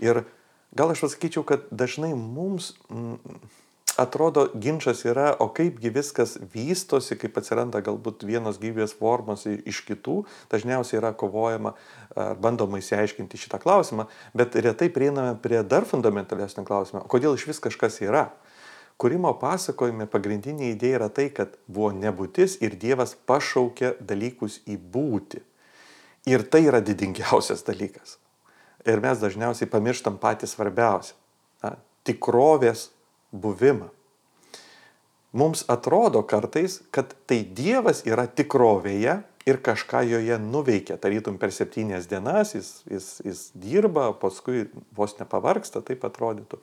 [0.03, 0.25] Ir
[0.73, 3.37] gal aš pasakyčiau, kad dažnai mums mm,
[3.99, 10.21] atrodo ginčas yra, o kaipgi viskas vystosi, kaip atsiranda galbūt vienos gyvybės formos iš kitų,
[10.53, 11.75] dažniausiai yra kovojama
[12.19, 14.07] ar bandoma įsiaiškinti šitą klausimą,
[14.39, 18.29] bet retai prieiname prie dar fundamentalesnio klausimo, kodėl iš vis kažkas yra.
[18.99, 25.45] Kūrimo pasakojime pagrindinė idėja yra tai, kad buvo nebūtis ir Dievas pašaukė dalykus į būti.
[26.27, 28.19] Ir tai yra didingiausias dalykas
[28.93, 31.15] ir mes dažniausiai pamirštam patį svarbiausią-
[32.07, 32.89] tikrovės
[33.33, 33.91] buvimą.
[35.33, 40.97] Mums atrodo kartais, kad tai Dievas yra tikrovėje ir kažką joje nuveikia.
[41.01, 46.61] Tarytum per septynias dienas jis, jis, jis dirba, paskui vos nepavarksta, taip atrodytų.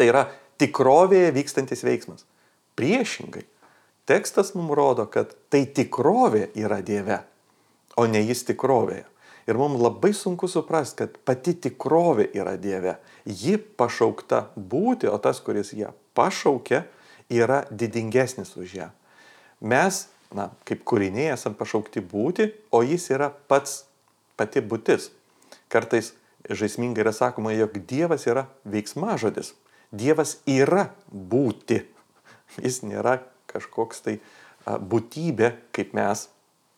[0.00, 0.26] Tai yra
[0.60, 2.24] tikrovėje vykstantis veiksmas.
[2.78, 3.44] Priešingai,
[4.08, 7.20] tekstas mums rodo, kad tai tikrovė yra Dieve,
[8.00, 9.04] o ne jis tikrovėje.
[9.46, 12.96] Ir mums labai sunku suprasti, kad pati tikrovė yra Dieve.
[13.26, 16.84] Ji pašaukta būti, o tas, kuris ją pašaukia,
[17.32, 18.88] yra didingesnis už ją.
[19.62, 23.82] Mes, na, kaip kūriniai esam pašaukti būti, o jis yra pats
[24.38, 25.10] pati būtis.
[25.72, 26.12] Kartais
[26.50, 29.54] žaismingai yra sakoma, jog Dievas yra veiksmažodis.
[29.92, 31.82] Dievas yra būti.
[32.62, 33.18] Jis nėra
[33.52, 34.18] kažkoks tai
[34.66, 36.28] būtybė, kaip mes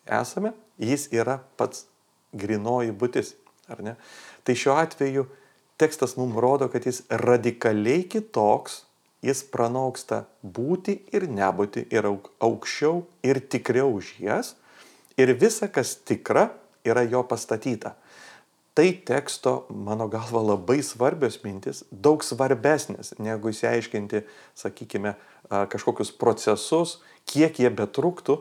[0.07, 1.87] esame, jis yra pats
[2.35, 3.35] grinoji būtis,
[3.71, 3.95] ar ne?
[4.45, 5.27] Tai šiuo atveju
[5.81, 8.83] tekstas mums rodo, kad jis radikaliai kitoks,
[9.25, 14.55] jis pranoksta būti ir nebūti ir aukščiau ir tikriau už jas
[15.17, 16.51] ir visa, kas tikra,
[16.85, 17.95] yra jo pastatyta.
[18.75, 24.25] Tai teksto, mano galva, labai svarbios mintis, daug svarbesnės negu įsiaiškinti,
[24.59, 25.15] sakykime,
[25.71, 26.99] kažkokius procesus,
[27.31, 28.41] kiek jie betruktų,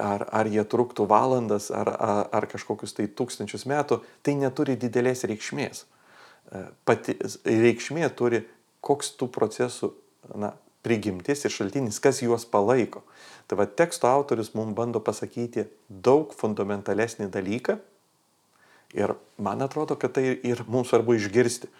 [0.00, 5.24] ar, ar jie truktų valandas, ar, ar, ar kažkokius tai tūkstančius metų, tai neturi didelės
[5.30, 5.84] reikšmės.
[5.84, 8.44] E, pati reikšmė turi,
[8.84, 9.92] koks tų procesų
[10.34, 10.52] na,
[10.84, 13.04] prigimtis ir šaltinis, kas juos palaiko.
[13.48, 17.78] Tai va teksto autorius mums bando pasakyti daug fundamentalesnį dalyką
[18.94, 21.70] ir man atrodo, kad tai ir mums svarbu išgirsti.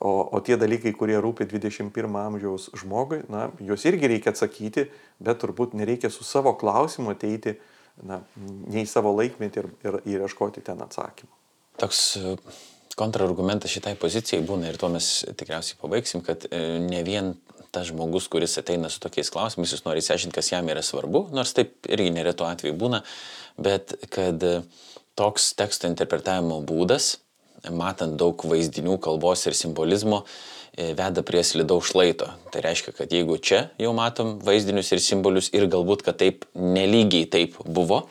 [0.00, 4.86] O, o tie dalykai, kurie rūpi 21 amžiaus žmogui, na, juos irgi reikia atsakyti,
[5.20, 7.58] bet turbūt nereikia su savo klausimu ateiti
[8.08, 11.36] na, ne į savo laikmetį ir, ir, ir ieškoti ten atsakymų.
[11.84, 12.34] Toks e,
[12.96, 17.34] kontrargumentas šitai pozicijai būna ir tuo mes tikriausiai pabaigsim, kad e, ne vien
[17.70, 21.52] tas žmogus, kuris ateina su tokiais klausimais, jis nori įsiaiškinti, kas jam yra svarbu, nors
[21.54, 23.04] taip irgi neretu atveju būna,
[23.60, 24.62] bet kad e,
[25.20, 27.18] toks teksto interpretavimo būdas
[27.68, 30.22] matant daug vaizdinių, kalbos ir simbolizmo,
[30.72, 32.30] e, veda prie slidaus šlaito.
[32.52, 37.28] Tai reiškia, kad jeigu čia jau matom vaizdinius ir simbolius ir galbūt, kad taip nelygiai
[37.30, 38.06] taip buvo,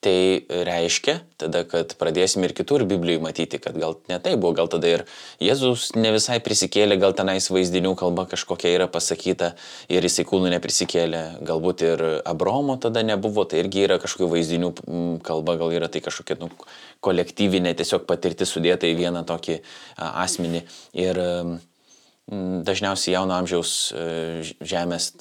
[0.00, 4.70] Tai reiškia tada, kad pradėsim ir kitur Biblijoje matyti, kad gal ne tai buvo, gal
[4.72, 5.02] tada ir
[5.44, 9.50] Jėzus ne visai prisikėlė, gal tenais vaizdinių kalba kažkokia yra pasakyta
[9.92, 14.72] ir jisai kūnų neprisikėlė, galbūt ir Abromo tada nebuvo, tai irgi yra kažkokių vaizdinių
[15.26, 16.48] kalba, gal yra tai kažkokia nu,
[17.04, 19.60] kolektyvinė tiesiog patirti sudėta į vieną tokį
[20.00, 20.64] asmenį.
[20.96, 21.24] Ir
[22.72, 23.78] dažniausiai jauno amžiaus
[24.64, 25.12] žemės,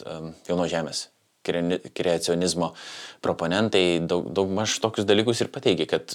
[0.48, 1.10] jauno žemės
[1.44, 2.74] kreacionizmo
[3.26, 6.14] proponentai daug, daug maž tokius dalykus ir pateigia, kad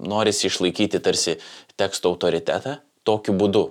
[0.00, 1.38] norisi išlaikyti tarsi
[1.80, 3.68] teksto autoritetą tokiu būdu.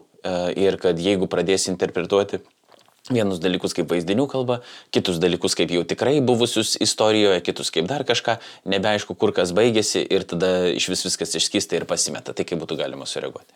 [0.56, 2.40] Ir kad jeigu pradėsi interpretuoti
[3.12, 4.62] vienus dalykus kaip vaizdinių kalba,
[4.96, 8.38] kitus dalykus kaip jau tikrai buvusius istorijoje, kitus kaip dar kažką,
[8.70, 12.36] nebeaišku, kur kas baigėsi ir tada iš vis viskas išskysta ir pasimeta.
[12.36, 13.52] Tai kaip būtų galima sureaguoti?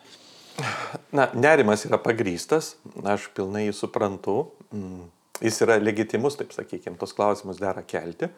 [1.16, 2.76] Na, nerimas yra pagrystas,
[3.06, 5.06] aš pilnai jį suprantu, mm,
[5.44, 8.30] jis yra legitimus, taip sakykime, tos klausimus dera kelti,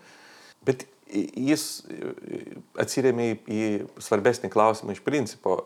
[0.65, 1.65] bet jis
[2.79, 3.61] atsiriamė į
[4.01, 5.57] svarbesnį klausimą iš principo,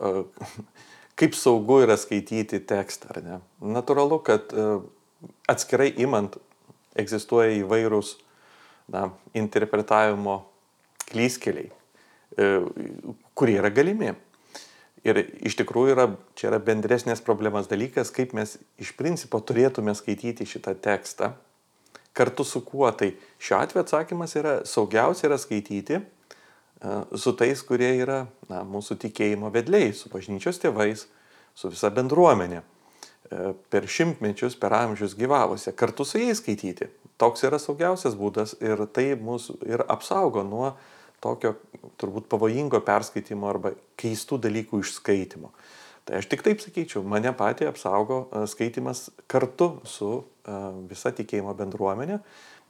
[1.20, 3.40] kaip saugu yra skaityti tekstą, ar ne?
[3.76, 4.54] Naturalu, kad
[5.50, 6.38] atskirai imant
[7.00, 8.16] egzistuoja įvairūs
[8.94, 9.08] na,
[9.38, 10.44] interpretavimo
[11.10, 11.70] klyskeliai,
[12.38, 12.50] e,
[13.38, 14.14] kurie yra galimi.
[15.04, 16.08] Ir iš tikrųjų yra,
[16.40, 21.34] čia yra bendresnės problemas dalykas, kaip mes iš principo turėtume skaityti šitą tekstą.
[22.16, 22.88] Kartu su kuo?
[22.96, 23.10] Tai
[23.42, 29.52] šiuo atveju atsakymas yra, saugiausia yra skaityti uh, su tais, kurie yra na, mūsų tikėjimo
[29.52, 31.08] vedliai, su bažnyčios tėvais,
[31.58, 32.64] su visa bendruomenė.
[33.34, 36.90] E, per šimtmečius, per amžius gyvavusią, kartu su jais skaityti.
[37.22, 40.74] Toks yra saugiausias būdas ir tai mūsų ir apsaugo nuo
[41.24, 41.56] tokio
[42.02, 45.54] turbūt pavojingo perskaitimo arba keistų dalykų išskaitimo.
[46.04, 50.58] Tai aš tik taip sakyčiau, mane patį apsaugo e, skaitimas kartu su e,
[50.90, 52.20] visa tikėjimo bendruomenė.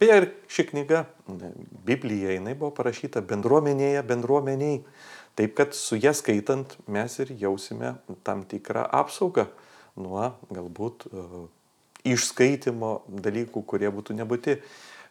[0.01, 1.03] Beje, ir ši knyga,
[1.87, 4.83] Biblija, jinai buvo parašyta bendruomenėje, bendruomeniai.
[5.33, 7.95] Taip, kad su ją skaitant mes ir jausime
[8.25, 9.47] tam tikrą apsaugą
[9.97, 11.25] nuo galbūt e,
[12.13, 14.59] išskaitimo dalykų, kurie būtų nebūti.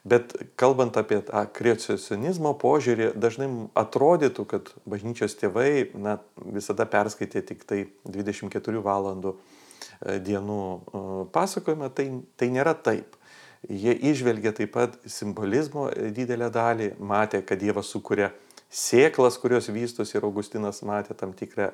[0.03, 3.46] Bet kalbant apie tą kreacionizmo požiūrį, dažnai
[3.78, 11.92] atrodytų, kad bažnyčios tėvai na, visada perskaitė tik tai 24 valandų e, dienų e, pasakojimą,
[11.94, 13.14] tai, tai nėra taip.
[13.70, 18.32] Jie išvelgia taip pat simbolizmo didelę dalį, matė, kad Dievas sukuria
[18.74, 21.68] sėklas, kurios vystosi ir Augustinas matė tam tikrą,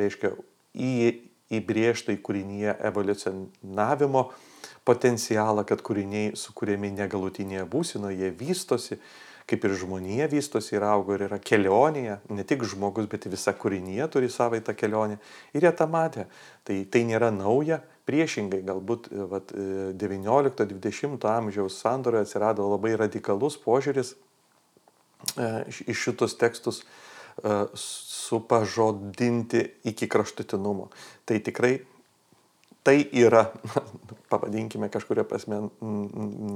[0.00, 0.32] reiškia,
[0.72, 0.94] į
[1.52, 4.22] įbrėžtą į kūrinyje evoliucionavimo
[4.86, 8.98] potencialą, kad kūriniai sukūrėmi negalutinėje būsinoje, jie vystosi,
[9.46, 14.08] kaip ir žmonija vystosi ir auga ir yra kelionėje, ne tik žmogus, bet visa kūrinyje
[14.10, 15.20] turi savai tą kelionę.
[15.54, 16.26] Ir jie tą matė.
[16.66, 25.50] Tai, tai nėra nauja, priešingai galbūt vat, 19-20 amžiaus sandoroje atsirado labai radikalus požiūris e,
[25.90, 26.86] iš šitus tekstus e,
[27.78, 30.90] supažodinti iki kraštutinumo.
[31.26, 31.76] Tai tikrai
[32.86, 33.48] tai yra,
[34.30, 35.64] pavadinkime kažkuria prasme,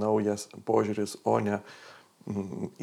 [0.01, 1.59] naujas požiūris, o ne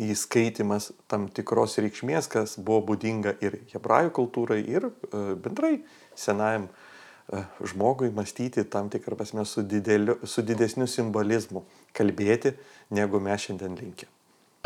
[0.08, 5.78] įskaitimas tam tikros reikšmės, kas buvo būdinga ir hebrajų kultūrai, ir e, bendrai
[6.18, 11.64] senajam e, žmogui mąstyti tam tikrą prasme su, dideliu, su didesniu simbolizmu,
[11.96, 12.58] kalbėti,
[12.92, 14.10] negu mes šiandien linkę.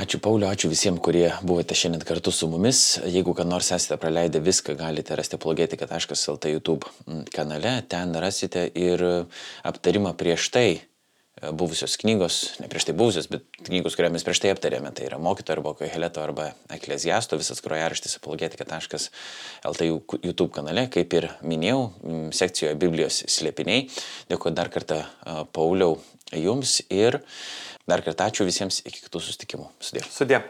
[0.01, 2.97] Ačiū Pauliu, ačiū visiems, kurie buvote šiandien kartu su mumis.
[3.05, 6.87] Jeigu ką nors esate praleidę viską, galite rasti apologetika.lt YouTube
[7.29, 9.03] kanale, ten rasite ir
[9.61, 10.81] aptarimą prieš tai e,
[11.53, 15.19] buvusios knygos, ne prieš tai buvusios, bet knygos, kurią mes prieš tai aptarėme, tai yra
[15.21, 19.89] mokytojo arba koheleto arba ekleziasto, visas grojaraštis apologetika.lt
[20.23, 21.91] YouTube kanale, kaip ir minėjau,
[22.39, 23.85] sekcijoje Biblijos slėpiniai.
[24.33, 25.03] Dėkuoju dar kartą
[25.53, 25.99] Pauliau
[26.31, 27.19] jums ir
[27.89, 29.69] Dar kartą ačiū visiems iki kitų susitikimų.
[29.81, 30.05] Sudė.
[30.11, 30.41] Sudė.